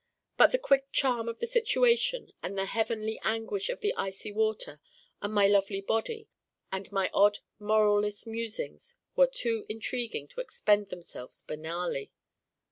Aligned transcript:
But 0.35 0.51
the 0.51 0.57
quick 0.57 0.91
charm 0.91 1.29
of 1.29 1.39
the 1.39 1.45
situation 1.45 2.31
and 2.41 2.57
the 2.57 2.65
heavenly 2.65 3.19
anguish 3.21 3.69
of 3.69 3.81
the 3.81 3.93
icy 3.93 4.31
water, 4.31 4.81
and 5.21 5.31
my 5.31 5.45
lovely 5.47 5.79
Body, 5.79 6.27
and 6.71 6.91
my 6.91 7.11
odd 7.13 7.37
moralless 7.59 8.25
musings 8.25 8.95
were 9.15 9.27
too 9.27 9.63
intriguing 9.69 10.27
to 10.29 10.41
expend 10.41 10.89
themselves 10.89 11.43
banalely. 11.43 12.13